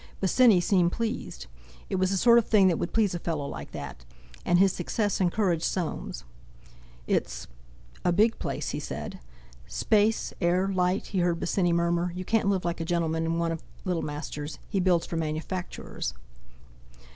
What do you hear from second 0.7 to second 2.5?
pleased. It was the sort of